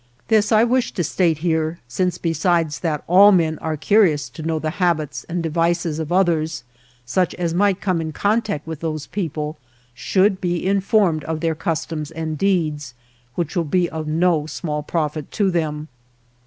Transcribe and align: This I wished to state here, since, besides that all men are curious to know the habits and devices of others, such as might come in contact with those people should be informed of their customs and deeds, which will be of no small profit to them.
This 0.29 0.51
I 0.51 0.63
wished 0.63 0.95
to 0.95 1.03
state 1.03 1.37
here, 1.45 1.77
since, 1.87 2.17
besides 2.17 2.79
that 2.79 3.03
all 3.05 3.31
men 3.31 3.59
are 3.59 3.77
curious 3.77 4.29
to 4.29 4.41
know 4.41 4.57
the 4.57 4.71
habits 4.81 5.27
and 5.29 5.43
devices 5.43 5.99
of 5.99 6.11
others, 6.11 6.63
such 7.05 7.35
as 7.35 7.53
might 7.53 7.81
come 7.81 8.01
in 8.01 8.11
contact 8.11 8.65
with 8.65 8.79
those 8.79 9.05
people 9.05 9.59
should 9.93 10.41
be 10.41 10.65
informed 10.65 11.23
of 11.25 11.39
their 11.41 11.53
customs 11.53 12.09
and 12.09 12.35
deeds, 12.35 12.95
which 13.35 13.55
will 13.55 13.63
be 13.63 13.87
of 13.91 14.07
no 14.07 14.47
small 14.47 14.81
profit 14.81 15.29
to 15.33 15.51
them. 15.51 15.87